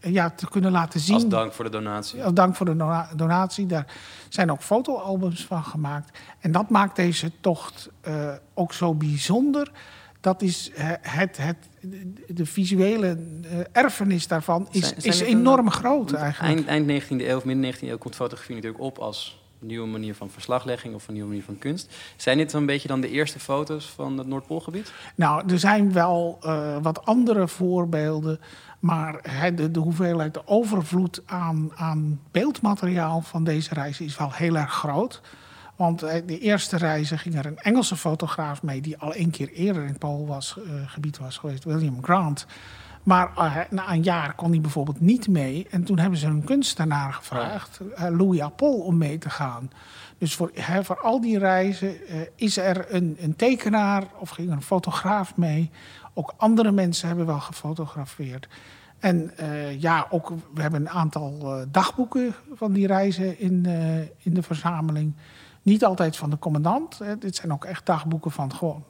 ja, 0.00 0.30
te 0.30 0.48
kunnen 0.48 0.70
laten 0.70 1.00
zien. 1.00 1.14
Als 1.14 1.28
dank 1.28 1.52
voor 1.52 1.64
de 1.64 1.70
donatie. 1.70 2.24
Als 2.24 2.32
dank 2.34 2.56
voor 2.56 2.66
de 2.66 2.76
dona- 2.76 3.10
donatie. 3.16 3.66
Daar 3.66 3.86
zijn 4.28 4.50
ook 4.50 4.62
fotoalbums 4.62 5.46
van 5.46 5.64
gemaakt. 5.64 6.18
En 6.40 6.52
dat 6.52 6.70
maakt 6.70 6.96
deze 6.96 7.32
tocht 7.40 7.88
eh, 8.00 8.32
ook 8.54 8.72
zo 8.72 8.94
bijzonder. 8.94 9.70
Dat 10.20 10.42
is 10.42 10.70
eh, 10.74 10.88
het, 11.00 11.36
het, 11.36 11.56
de 12.28 12.46
visuele 12.46 13.18
eh, 13.42 13.58
erfenis 13.72 14.26
daarvan 14.26 14.68
is, 14.70 14.80
Zijn- 14.88 15.00
zijn 15.00 15.14
is 15.14 15.20
een- 15.20 15.26
enorm 15.26 15.70
groot 15.70 16.12
eigenlijk. 16.12 16.68
Eind, 16.68 16.88
eind 16.88 17.04
19e 17.04 17.26
eeuw 17.28 17.36
of 17.36 17.44
midden 17.44 17.74
19e 17.74 17.78
eeuw 17.82 17.98
komt 17.98 18.14
fotografie 18.14 18.54
natuurlijk 18.54 18.82
op 18.82 18.98
als 18.98 19.38
nieuwe 19.58 19.86
manier 19.86 20.14
van 20.14 20.30
verslaglegging 20.30 20.94
of 20.94 21.06
een 21.08 21.12
nieuwe 21.14 21.28
manier 21.28 21.44
van 21.44 21.58
kunst. 21.58 21.94
Zijn 22.16 22.36
dit 22.36 22.50
zo'n 22.50 22.66
beetje 22.66 22.88
dan 22.88 23.00
de 23.00 23.08
eerste 23.10 23.38
foto's 23.40 23.86
van 23.86 24.18
het 24.18 24.26
Noordpoolgebied? 24.26 24.92
Nou, 25.14 25.48
er 25.52 25.58
zijn 25.58 25.92
wel 25.92 26.38
eh, 26.42 26.76
wat 26.82 27.04
andere 27.06 27.48
voorbeelden. 27.48 28.40
Maar 28.80 29.20
de, 29.54 29.70
de 29.70 29.78
hoeveelheid, 29.80 30.34
de 30.34 30.46
overvloed 30.46 31.22
aan, 31.26 31.70
aan 31.76 32.20
beeldmateriaal 32.30 33.20
van 33.20 33.44
deze 33.44 33.74
reis 33.74 34.00
is 34.00 34.16
wel 34.16 34.32
heel 34.32 34.56
erg 34.56 34.72
groot. 34.72 35.20
Want 35.80 36.02
eh, 36.02 36.22
de 36.26 36.38
eerste 36.38 36.76
reizen 36.76 37.18
ging 37.18 37.34
er 37.34 37.46
een 37.46 37.58
Engelse 37.58 37.96
fotograaf 37.96 38.62
mee... 38.62 38.80
die 38.80 38.98
al 38.98 39.16
een 39.16 39.30
keer 39.30 39.48
eerder 39.48 39.82
in 39.82 39.88
het 39.88 39.98
Poolgebied 39.98 41.18
was 41.18 41.38
geweest, 41.38 41.64
William 41.64 42.02
Grant. 42.02 42.46
Maar 43.02 43.30
eh, 43.36 43.56
na 43.70 43.92
een 43.92 44.02
jaar 44.02 44.34
kon 44.34 44.50
hij 44.50 44.60
bijvoorbeeld 44.60 45.00
niet 45.00 45.28
mee. 45.28 45.66
En 45.70 45.84
toen 45.84 45.98
hebben 45.98 46.18
ze 46.18 46.26
een 46.26 46.44
kunstenaar 46.44 47.12
gevraagd, 47.12 47.80
eh, 47.94 48.08
Louis 48.16 48.40
Appel, 48.40 48.74
om 48.74 48.98
mee 48.98 49.18
te 49.18 49.30
gaan. 49.30 49.70
Dus 50.18 50.34
voor, 50.34 50.50
voor 50.82 51.00
al 51.00 51.20
die 51.20 51.38
reizen 51.38 52.06
eh, 52.06 52.20
is 52.34 52.56
er 52.56 52.94
een, 52.94 53.16
een 53.20 53.36
tekenaar 53.36 54.04
of 54.18 54.30
ging 54.30 54.48
er 54.48 54.54
een 54.54 54.62
fotograaf 54.62 55.36
mee. 55.36 55.70
Ook 56.14 56.34
andere 56.36 56.70
mensen 56.70 57.08
hebben 57.08 57.26
wel 57.26 57.40
gefotografeerd. 57.40 58.48
En 59.00 59.36
eh, 59.36 59.80
ja, 59.80 60.06
ook, 60.10 60.32
we 60.54 60.62
hebben 60.62 60.80
een 60.80 60.88
aantal 60.88 61.38
eh, 61.42 61.62
dagboeken 61.70 62.34
van 62.54 62.72
die 62.72 62.86
reizen 62.86 63.38
in, 63.38 63.66
eh, 63.66 63.98
in 63.98 64.34
de 64.34 64.42
verzameling. 64.42 65.14
Niet 65.62 65.84
altijd 65.84 66.16
van 66.16 66.30
de 66.30 66.38
commandant. 66.38 66.98
Hè. 66.98 67.18
Dit 67.18 67.36
zijn 67.36 67.52
ook 67.52 67.64
echt 67.64 67.86
dagboeken 67.86 68.30
van 68.30 68.54
gewoon 68.54 68.84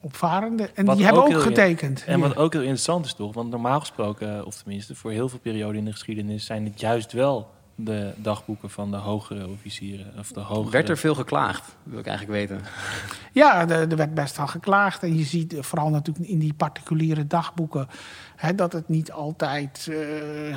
opvarenden. 0.00 0.76
En 0.76 0.84
Wat 0.84 0.96
die 0.96 1.04
hebben 1.04 1.24
ook 1.24 1.40
getekend. 1.40 2.04
En 2.04 2.20
wat 2.20 2.36
ook 2.36 2.52
heel 2.52 2.62
interessant 2.62 3.06
is 3.06 3.14
toch, 3.14 3.34
want 3.34 3.50
normaal 3.50 3.80
gesproken, 3.80 4.46
of 4.46 4.56
tenminste 4.56 4.94
voor 4.94 5.10
heel 5.10 5.28
veel 5.28 5.38
perioden 5.38 5.76
in 5.76 5.84
de 5.84 5.92
geschiedenis, 5.92 6.44
zijn 6.44 6.64
het 6.64 6.80
juist 6.80 7.12
wel 7.12 7.48
de 7.74 8.12
dagboeken 8.16 8.70
van 8.70 8.90
de 8.90 8.96
hogere 8.96 9.48
officieren. 9.48 10.12
Of 10.18 10.32
de 10.32 10.40
hogere... 10.40 10.70
Werd 10.70 10.88
er 10.88 10.98
veel 10.98 11.14
geklaagd, 11.14 11.76
wil 11.82 11.98
ik 11.98 12.06
eigenlijk 12.06 12.38
weten. 12.38 12.64
Ja, 13.32 13.68
er, 13.68 13.90
er 13.90 13.96
werd 13.96 14.14
best 14.14 14.36
wel 14.36 14.46
geklaagd. 14.46 15.02
En 15.02 15.16
je 15.16 15.24
ziet 15.24 15.54
eh, 15.54 15.62
vooral 15.62 15.88
natuurlijk 15.88 16.28
in 16.28 16.38
die 16.38 16.54
particuliere 16.54 17.26
dagboeken... 17.26 17.88
Hè, 18.36 18.54
dat 18.54 18.72
het 18.72 18.88
niet 18.88 19.12
altijd 19.12 19.86
uh, 19.90 19.96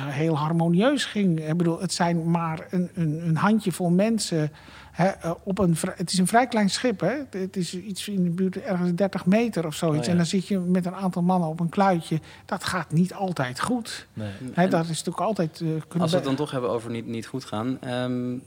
heel 0.06 0.36
harmonieus 0.36 1.04
ging. 1.04 1.48
Ik 1.48 1.56
bedoel, 1.56 1.80
het 1.80 1.92
zijn 1.92 2.30
maar 2.30 2.66
een, 2.70 2.90
een, 2.94 3.28
een 3.28 3.36
handjevol 3.36 3.90
mensen... 3.90 4.52
Hè, 4.98 5.08
eh, 5.08 5.30
op 5.42 5.58
een, 5.58 5.76
het 5.96 6.12
is 6.12 6.18
een 6.18 6.26
vrij 6.26 6.46
klein 6.46 6.70
schip. 6.70 7.00
Hè? 7.00 7.14
Het 7.30 7.56
is 7.56 7.74
iets 7.74 8.08
in 8.08 8.24
de 8.24 8.30
buurt 8.30 8.60
ergens 8.60 8.94
30 8.94 9.26
meter 9.26 9.66
of 9.66 9.74
zoiets. 9.74 9.98
Oh, 9.98 10.04
ja. 10.04 10.10
En 10.10 10.16
dan 10.16 10.26
zit 10.26 10.48
je 10.48 10.58
met 10.58 10.86
een 10.86 10.94
aantal 10.94 11.22
mannen 11.22 11.48
op 11.48 11.60
een 11.60 11.68
kluitje. 11.68 12.20
Dat 12.44 12.64
gaat 12.64 12.92
niet 12.92 13.14
altijd 13.14 13.60
goed. 13.60 14.06
Nee. 14.12 14.32
Hè, 14.52 14.68
dat 14.68 14.82
is 14.82 14.88
natuurlijk 14.88 15.20
altijd... 15.20 15.60
Uh, 15.60 15.70
Als 15.98 16.10
we 16.10 16.16
het 16.16 16.26
dan 16.26 16.34
toch 16.34 16.50
hebben 16.50 16.70
over 16.70 16.90
niet, 16.90 17.06
niet 17.06 17.26
goed 17.26 17.44
gaan... 17.44 17.78
Um, 17.86 18.42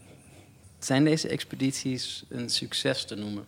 zijn 0.79 1.03
deze 1.03 1.27
expedities 1.27 2.25
een 2.29 2.49
succes 2.49 3.05
te 3.05 3.15
noemen? 3.15 3.45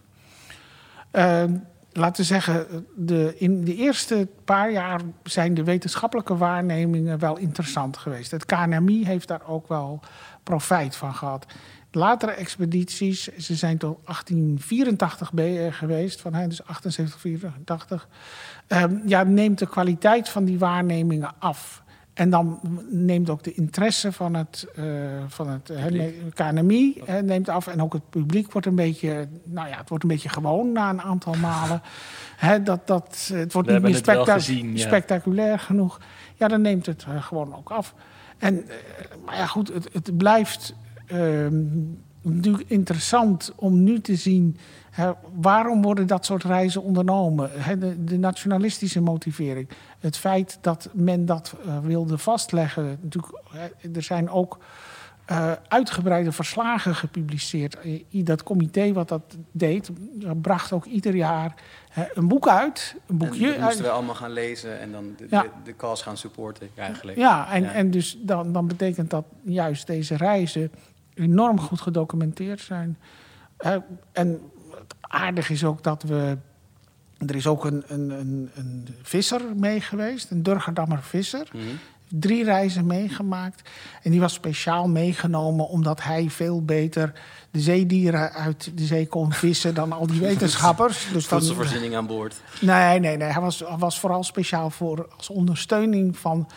Uh, 1.12 1.43
laten 1.91 2.22
we 2.22 2.27
zeggen, 2.27 2.86
de, 2.95 3.36
in 3.38 3.63
de 3.63 3.75
eerste 3.75 4.27
paar 4.45 4.72
jaar 4.72 5.01
zijn 5.24 5.53
de 5.53 5.63
wetenschappelijke 5.63 6.38
waarnemingen 6.38 7.19
wel 7.19 7.38
interessant 7.38 7.98
geweest. 7.98 8.31
Het 8.31 8.45
KNMI 8.45 9.05
heeft 9.05 9.27
daar 9.27 9.48
ook 9.48 9.67
wel 9.67 10.00
profijt 10.43 10.95
van 10.95 11.15
gehad. 11.15 11.45
Latere 11.96 12.32
expedities, 12.32 13.28
ze 13.38 13.56
zijn 13.56 13.78
tot 13.78 13.98
1884 14.06 15.32
geweest, 15.78 16.22
van 16.22 16.50
dus 16.50 16.64
78, 16.64 17.20
84. 17.20 18.08
Um, 18.68 19.02
ja, 19.06 19.24
neemt 19.24 19.60
de 19.60 19.68
kwaliteit 19.68 20.30
van 20.30 20.46
die 20.46 20.60
waarnemingen 20.60 21.32
af. 21.40 21.84
En 22.14 22.30
dan 22.30 22.60
neemt 22.90 23.30
ook 23.30 23.44
de 23.44 23.54
interesse 23.54 24.12
van 24.12 24.34
het, 24.34 24.68
uh, 24.80 24.86
van 25.28 25.50
het 25.50 25.72
KNMI 26.34 27.02
uh, 27.10 27.18
neemt 27.18 27.50
af. 27.50 27.68
En 27.68 27.82
ook 27.82 27.94
het 27.94 28.10
publiek 28.10 28.52
wordt 28.52 28.68
een 28.68 28.76
beetje, 28.76 29.28
nou 29.44 29.68
ja, 29.68 29.78
het 29.78 29.90
wordt 29.90 30.04
een 30.04 30.10
beetje 30.10 30.30
gewoon 30.30 30.72
na 30.72 30.90
een 30.90 31.02
aantal 31.02 31.34
malen. 31.50 31.82
He, 32.36 32.64
dat, 32.64 32.88
dat, 32.88 33.30
het 33.34 33.54
wordt 33.54 33.68
We 33.68 33.74
niet 33.74 33.84
meer 33.84 33.96
het 33.96 34.06
wel 34.06 34.16
spectac 34.16 34.36
gezien, 34.36 34.72
ja. 34.72 34.88
spectaculair 34.88 35.60
genoeg. 35.60 36.00
Ja, 36.36 36.48
dan 36.48 36.62
neemt 36.62 36.86
het 36.86 37.06
uh, 37.10 37.24
gewoon 37.24 37.56
ook 37.56 37.72
af. 37.72 37.96
En, 38.38 38.56
uh, 38.56 38.74
maar 39.26 39.36
ja, 39.36 39.46
goed, 39.46 39.74
het, 39.74 39.90
het 39.94 40.18
blijft 40.18 40.76
ehm, 41.13 41.63
natuurlijk 42.22 42.70
interessant 42.70 43.53
om 43.55 43.84
nu 43.84 44.01
te 44.01 44.15
zien. 44.15 44.58
Waarom 45.36 45.82
worden 45.82 46.08
dat 46.08 46.25
soort 46.25 46.43
reizen 46.43 46.84
ondernomen? 46.84 47.51
De, 47.79 48.03
de, 48.03 48.17
nationalistische 48.17 49.01
motivering. 49.01 49.70
Het 50.00 50.17
feit 50.17 50.58
dat 50.62 50.89
men 50.93 51.25
dat 51.25 51.55
uh, 51.65 51.79
wilde 51.79 52.17
vastleggen. 52.17 52.98
Natuurlijk, 53.01 53.34
er 53.93 54.03
zijn 54.03 54.29
ook 54.29 54.60
uh, 55.32 55.51
uitgebreide 55.67 56.32
verslagen 56.32 56.96
gepubliceerd. 56.96 57.77
Dat 58.10 58.43
comité 58.43 58.93
wat 58.93 59.08
dat 59.08 59.38
deed, 59.51 59.91
bracht 60.41 60.72
ook 60.72 60.86
ieder 60.86 61.15
jaar 61.15 61.55
een 62.13 62.27
boek 62.27 62.48
uit. 62.48 62.96
Een 63.08 63.17
boekje. 63.17 63.46
En 63.46 63.60
dat 63.60 63.62
moesten 63.62 63.84
we 63.84 63.89
allemaal 63.89 64.15
gaan 64.15 64.32
lezen 64.32 64.79
en 64.79 64.91
dan 64.91 65.13
de, 65.17 65.25
ja. 65.29 65.41
de, 65.41 65.50
de 65.63 65.75
cause 65.75 66.03
gaan 66.03 66.17
supporten 66.17 66.70
eigenlijk. 66.75 67.17
Ja, 67.17 67.51
en, 67.51 67.63
ja. 67.63 67.72
en 67.72 67.91
dus 67.91 68.17
dan, 68.22 68.53
dan 68.53 68.67
betekent 68.67 69.10
dat 69.10 69.25
juist 69.41 69.88
deze 69.88 70.15
reizen 70.15 70.72
enorm 71.15 71.60
goed 71.60 71.82
gedocumenteerd 71.82 72.62
zijn. 72.62 72.98
En 74.12 74.41
het 74.72 74.96
aardige 75.01 75.53
is 75.53 75.63
ook 75.63 75.84
dat 75.84 76.03
we. 76.03 76.38
Er 77.27 77.36
is 77.36 77.48
ook 77.48 77.65
een, 77.65 77.84
een, 77.88 78.10
een, 78.10 78.50
een 78.55 78.88
visser 79.01 79.41
mee 79.55 79.82
geweest, 79.82 80.32
een 80.32 80.43
Durgerdammer 80.43 81.03
visser. 81.03 81.50
Mm 81.53 81.62
-hmm. 81.62 81.79
Drie 82.08 82.43
reizen 82.43 82.86
meegemaakt. 82.86 83.70
En 84.01 84.12
die 84.12 84.20
was 84.20 84.34
speciaal 84.34 84.88
meegenomen 84.88 85.67
omdat 85.67 86.03
hij 86.03 86.29
veel 86.29 86.62
beter 86.62 87.13
de 87.51 87.60
zeedieren 87.60 88.32
uit 88.32 88.72
de 88.77 88.86
zee 88.86 89.08
kon 89.08 89.32
vissen 89.32 89.74
dan 89.74 89.91
al 89.91 90.08
die 90.08 90.22
wetenschappers. 90.29 91.08
Dus 91.13 91.25
Voedselvoorziening 91.25 91.96
aan 91.96 92.08
boord. 92.08 92.41
Nee, 92.62 93.00
nee, 93.00 93.17
nee. 93.17 93.32
Hij 93.32 93.41
was, 93.41 93.63
was 93.77 94.00
vooral 94.00 94.24
speciaal 94.24 94.70
voor 94.70 95.10
als 95.17 95.29
ondersteuning 95.29 96.17
van 96.17 96.48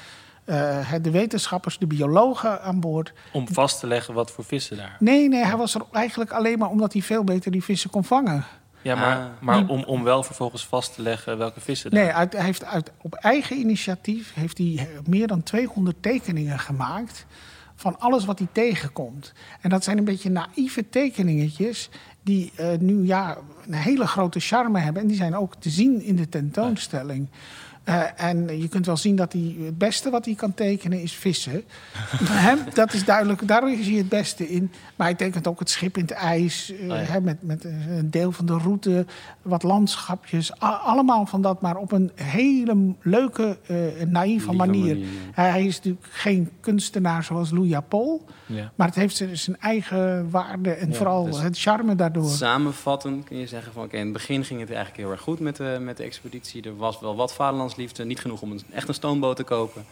uh, 0.47 0.93
de 1.03 1.11
wetenschappers, 1.11 1.79
de 1.79 1.87
biologen 1.87 2.63
aan 2.63 2.81
boord. 2.81 3.13
Om 3.33 3.49
vast 3.53 3.81
te 3.81 3.87
leggen 3.87 4.15
wat 4.15 4.31
voor 4.31 4.45
vissen 4.45 4.77
daar? 4.77 4.97
Nee, 4.99 5.29
nee, 5.29 5.45
hij 5.45 5.57
was 5.57 5.75
er 5.75 5.83
eigenlijk 5.93 6.33
alleen 6.33 6.59
maar 6.59 6.71
omdat 6.71 6.93
hij 6.93 7.03
veel 7.03 7.25
beter 7.25 7.51
die 7.51 7.65
vissen 7.65 7.91
kon 7.91 8.05
vangen. 8.05 8.45
Ja, 8.83 8.95
maar, 8.95 9.17
ah. 9.17 9.25
maar 9.41 9.59
die, 9.59 9.69
om, 9.69 9.83
om 9.83 10.03
wel 10.03 10.23
vervolgens 10.23 10.67
vast 10.67 10.95
te 10.95 11.03
leggen 11.03 11.39
welke 11.39 11.61
vissen 11.61 11.91
daar... 11.91 12.05
Nee, 12.05 12.13
uit, 12.13 12.33
hij 12.33 12.45
heeft 12.45 12.65
uit, 12.65 12.93
op 13.03 13.15
eigen 13.15 13.57
initiatief 13.57 14.35
heeft 14.35 14.59
hij 14.59 14.89
meer 15.07 15.27
dan 15.27 15.43
200 15.43 16.03
tekeningen 16.03 16.59
gemaakt... 16.59 17.27
van 17.75 17.99
alles 17.99 18.25
wat 18.25 18.39
hij 18.39 18.49
tegenkomt. 18.53 19.33
En 19.61 19.71
dat 19.71 19.85
zijn 19.85 19.99
een 19.99 20.05
beetje 20.05 20.31
naïeve 20.31 20.89
tekeningetjes... 20.89 21.89
die 22.23 22.53
uh, 22.61 22.67
nu 22.79 23.07
ja, 23.07 23.37
een 23.67 23.75
hele 23.75 24.07
grote 24.07 24.41
charme 24.41 24.79
hebben. 24.79 25.03
En 25.03 25.09
die 25.09 25.17
zijn 25.17 25.37
ook 25.37 25.55
te 25.55 25.71
zien 25.71 26.03
in 26.03 26.17
de 26.17 26.29
tentoonstelling... 26.29 27.29
Ja. 27.31 27.39
Uh, 27.89 28.03
en 28.17 28.61
je 28.61 28.69
kunt 28.69 28.87
wel 28.87 28.97
zien 28.97 29.17
dat 29.17 29.33
hij 29.33 29.57
het 29.59 29.79
beste 29.79 30.11
wat 30.11 30.25
hij 30.25 30.35
kan 30.35 30.55
tekenen 30.55 31.03
is 31.03 31.13
vissen. 31.13 31.65
Hem, 32.47 32.59
dat 32.75 32.93
is 32.93 33.05
duidelijk, 33.05 33.49
daar 33.49 33.73
is 33.73 33.87
hij 33.87 33.97
het 33.97 34.09
beste 34.09 34.49
in. 34.49 34.71
Maar 34.97 35.07
hij 35.07 35.17
tekent 35.17 35.47
ook 35.47 35.59
het 35.59 35.71
schip 35.71 35.97
in 35.97 36.03
het 36.03 36.11
ijs. 36.11 36.71
Uh, 36.71 36.81
oh 36.81 36.87
ja. 36.87 36.95
he, 36.95 37.21
met, 37.21 37.43
met 37.43 37.65
een 37.65 38.11
deel 38.11 38.33
van 38.33 38.47
de 38.47 38.59
route, 38.59 39.07
wat 39.43 39.63
landschapjes. 39.63 40.61
Allemaal 40.61 41.27
van 41.27 41.43
dat, 41.43 41.61
maar 41.61 41.77
op 41.77 41.93
een 41.93 42.11
hele 42.15 42.95
leuke, 43.03 43.59
uh, 43.71 43.79
naïeve 44.07 44.53
manier. 44.53 44.97
manier 44.97 45.07
ja. 45.37 45.43
Hij 45.43 45.67
is 45.67 45.77
natuurlijk 45.77 46.07
geen 46.11 46.51
kunstenaar 46.61 47.25
zoals 47.25 47.51
Louis 47.51 47.77
Paul. 47.89 48.25
Ja. 48.47 48.73
Maar 48.75 48.87
het 48.87 48.97
heeft 48.97 49.25
zijn 49.33 49.57
eigen 49.61 50.31
waarde 50.31 50.71
en 50.71 50.95
vooral 50.95 51.25
dus 51.25 51.41
het 51.41 51.59
charme 51.59 51.95
daardoor. 51.95 52.31
Samenvatten 52.31 53.25
kun 53.25 53.39
je 53.39 53.47
zeggen 53.47 53.73
van 53.73 53.85
oké, 53.85 53.97
in 53.97 54.05
het 54.05 54.13
begin 54.13 54.45
ging 54.45 54.61
het 54.61 54.69
eigenlijk 54.69 54.99
heel 54.99 55.11
erg 55.11 55.21
goed 55.21 55.41
met 55.41 55.57
de, 55.57 55.79
met 55.81 55.97
de 55.97 56.03
expeditie. 56.03 56.63
Er 56.63 56.77
was 56.77 57.01
wel 57.01 57.17
wat 57.17 57.33
vaderlandsliefde, 57.77 58.05
niet 58.05 58.21
genoeg 58.21 58.43
om 58.43 58.51
een, 58.51 58.63
echt 58.73 58.89
een 58.89 58.95
stoomboot 58.95 59.37
te 59.37 59.43
kopen. 59.43 59.85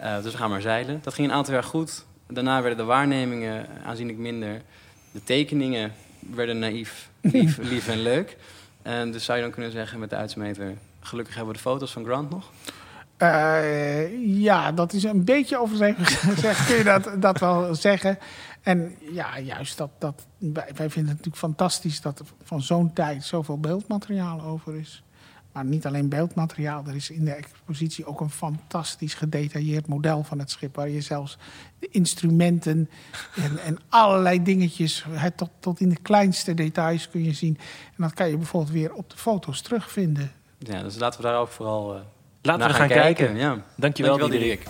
Uh, 0.00 0.22
dus 0.22 0.32
we 0.32 0.38
gaan 0.38 0.50
maar 0.50 0.60
zeilen. 0.60 1.00
Dat 1.02 1.14
ging 1.14 1.28
een 1.28 1.34
aantal 1.34 1.54
jaar 1.54 1.64
goed. 1.64 2.04
Daarna 2.28 2.60
werden 2.60 2.78
de 2.78 2.84
waarnemingen 2.84 3.66
aanzienlijk 3.84 4.18
minder. 4.18 4.62
De 5.10 5.24
tekeningen 5.24 5.92
werden 6.18 6.58
naïef, 6.58 7.10
lief, 7.20 7.58
lief 7.58 7.88
en 7.88 8.02
leuk. 8.02 8.36
En 8.82 9.12
dus 9.12 9.24
zou 9.24 9.38
je 9.38 9.44
dan 9.44 9.52
kunnen 9.52 9.72
zeggen 9.72 9.98
met 9.98 10.10
de 10.10 10.16
uitsmeter... 10.16 10.76
gelukkig 11.00 11.34
hebben 11.34 11.52
we 11.52 11.58
de 11.58 11.68
foto's 11.68 11.92
van 11.92 12.04
Grant 12.04 12.30
nog. 12.30 12.50
Uh, 13.18 14.40
ja, 14.42 14.72
dat 14.72 14.92
is 14.92 15.04
een 15.04 15.24
beetje 15.24 15.58
overdreven 15.58 16.06
gezegd, 16.34 16.66
kun 16.66 16.76
je 16.76 16.84
dat, 16.84 17.10
dat 17.18 17.38
wel 17.38 17.74
zeggen. 17.74 18.18
En 18.62 18.96
ja, 19.12 19.38
juist 19.38 19.78
dat, 19.78 19.90
dat 19.98 20.26
wij, 20.38 20.70
wij 20.74 20.90
vinden 20.90 21.12
het 21.12 21.24
natuurlijk 21.24 21.36
fantastisch 21.36 22.00
dat 22.00 22.18
er 22.18 22.26
van 22.42 22.62
zo'n 22.62 22.92
tijd 22.92 23.24
zoveel 23.24 23.58
beeldmateriaal 23.58 24.42
over 24.42 24.76
is. 24.76 25.02
Maar 25.52 25.64
niet 25.64 25.86
alleen 25.86 26.08
beeldmateriaal, 26.08 26.84
er 26.86 26.94
is 26.94 27.10
in 27.10 27.24
de 27.24 27.32
expositie 27.32 28.06
ook 28.06 28.20
een 28.20 28.30
fantastisch 28.30 29.14
gedetailleerd 29.14 29.86
model 29.86 30.22
van 30.24 30.38
het 30.38 30.50
schip. 30.50 30.76
Waar 30.76 30.88
je 30.88 31.00
zelfs 31.00 31.38
de 31.78 31.88
instrumenten 31.90 32.90
en, 33.34 33.58
en 33.58 33.78
allerlei 33.88 34.42
dingetjes, 34.42 35.04
het, 35.10 35.36
tot, 35.36 35.50
tot 35.60 35.80
in 35.80 35.88
de 35.88 36.00
kleinste 36.02 36.54
details 36.54 37.08
kun 37.08 37.24
je 37.24 37.32
zien. 37.32 37.58
En 37.96 38.02
dat 38.02 38.14
kan 38.14 38.28
je 38.28 38.36
bijvoorbeeld 38.36 38.72
weer 38.72 38.92
op 38.92 39.10
de 39.10 39.16
foto's 39.16 39.60
terugvinden. 39.60 40.30
Ja, 40.58 40.82
dus 40.82 40.98
laten 40.98 41.20
we 41.20 41.26
daar 41.26 41.38
ook 41.38 41.48
vooral. 41.48 41.94
Uh, 41.94 42.00
Laten 42.42 42.66
we 42.66 42.72
gaan, 42.72 42.88
gaan 42.88 42.88
kijken. 42.88 43.26
kijken. 43.26 43.36
Ja. 43.36 43.62
Dankjewel, 43.76 44.18
Dankjewel 44.18 44.28
Diederik. 44.40 44.60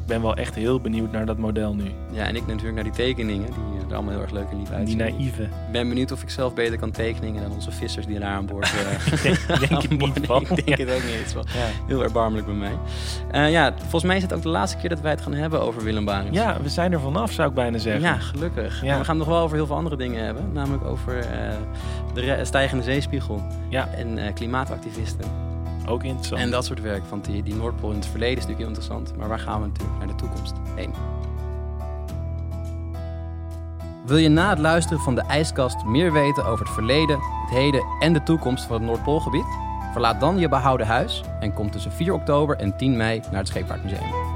Ik 0.00 0.06
ben 0.06 0.22
wel 0.22 0.36
echt 0.36 0.54
heel 0.54 0.80
benieuwd 0.80 1.12
naar 1.12 1.26
dat 1.26 1.38
model 1.38 1.74
nu. 1.74 1.90
Ja, 2.12 2.24
en 2.24 2.36
ik 2.36 2.46
natuurlijk 2.46 2.74
naar 2.74 2.84
die 2.84 2.92
tekeningen, 2.92 3.46
die 3.46 3.75
er 3.88 3.94
allemaal 3.94 4.12
heel 4.12 4.22
erg 4.22 4.30
leuk 4.30 4.50
en 4.50 4.58
lief 4.58 4.70
uitzien. 4.70 4.98
Die 4.98 5.10
naïeve. 5.10 5.42
Ik 5.42 5.72
ben 5.72 5.88
benieuwd 5.88 6.12
of 6.12 6.22
ik 6.22 6.30
zelf 6.30 6.54
beter 6.54 6.78
kan 6.78 6.90
tekeningen 6.90 7.42
dan 7.42 7.52
onze 7.52 7.70
vissers 7.70 8.06
die 8.06 8.18
daar 8.18 8.34
aan 8.36 8.46
boord 8.46 8.66
uh, 8.66 9.22
denk, 9.22 9.68
denk 9.68 9.82
ik 9.82 9.98
niet 9.98 10.26
van. 10.26 10.42
Ik 10.42 10.66
denk 10.66 10.78
het 10.78 10.90
ook 10.90 11.02
niet. 11.02 11.34
Het 11.34 11.52
ja. 11.52 11.86
heel 11.86 12.02
erbarmelijk 12.02 12.46
bij 12.46 12.54
mij. 12.54 12.78
Uh, 13.34 13.50
ja, 13.50 13.74
volgens 13.78 14.04
mij 14.04 14.16
is 14.16 14.22
het 14.22 14.32
ook 14.32 14.42
de 14.42 14.48
laatste 14.48 14.78
keer 14.78 14.88
dat 14.88 15.00
wij 15.00 15.10
het 15.10 15.20
gaan 15.20 15.34
hebben 15.34 15.60
over 15.60 15.82
Willem 15.82 16.04
Barens. 16.04 16.36
Ja, 16.36 16.62
we 16.62 16.68
zijn 16.68 16.92
er 16.92 17.00
vanaf, 17.00 17.32
zou 17.32 17.48
ik 17.48 17.54
bijna 17.54 17.78
zeggen. 17.78 18.02
Ja, 18.02 18.18
gelukkig. 18.18 18.80
Ja. 18.80 18.88
Maar 18.88 18.98
we 18.98 19.04
gaan 19.04 19.18
het 19.18 19.26
nog 19.26 19.36
wel 19.36 19.44
over 19.44 19.56
heel 19.56 19.66
veel 19.66 19.76
andere 19.76 19.96
dingen 19.96 20.24
hebben. 20.24 20.52
Namelijk 20.52 20.84
over 20.84 21.16
uh, 21.16 21.24
de 22.14 22.44
stijgende 22.44 22.84
zeespiegel 22.84 23.42
ja. 23.68 23.88
en 23.88 24.34
klimaatactivisten. 24.34 25.46
Ook 25.88 26.02
interessant. 26.02 26.40
En 26.40 26.50
dat 26.50 26.64
soort 26.64 26.80
werk, 26.80 27.04
want 27.08 27.24
die, 27.24 27.42
die 27.42 27.54
Noordpool 27.54 27.90
in 27.90 27.96
het 27.96 28.06
verleden 28.06 28.36
is 28.36 28.46
natuurlijk 28.46 28.58
heel 28.58 28.68
interessant. 28.68 29.16
Maar 29.16 29.28
waar 29.28 29.38
gaan 29.38 29.60
we 29.60 29.66
natuurlijk 29.66 29.98
naar 29.98 30.08
de 30.08 30.14
toekomst 30.14 30.54
heen? 30.74 30.92
Wil 34.06 34.16
je 34.16 34.28
na 34.28 34.50
het 34.50 34.58
luisteren 34.58 35.00
van 35.02 35.14
de 35.14 35.20
ijskast 35.20 35.84
meer 35.84 36.12
weten 36.12 36.44
over 36.44 36.64
het 36.64 36.74
verleden, 36.74 37.18
het 37.20 37.50
heden 37.50 37.84
en 38.00 38.12
de 38.12 38.22
toekomst 38.22 38.64
van 38.64 38.76
het 38.76 38.84
Noordpoolgebied? 38.84 39.46
Verlaat 39.92 40.20
dan 40.20 40.38
je 40.38 40.48
behouden 40.48 40.86
huis 40.86 41.22
en 41.40 41.52
kom 41.52 41.70
tussen 41.70 41.92
4 41.92 42.12
oktober 42.12 42.56
en 42.56 42.76
10 42.76 42.96
mei 42.96 43.20
naar 43.30 43.38
het 43.38 43.48
Scheepvaartmuseum. 43.48 44.35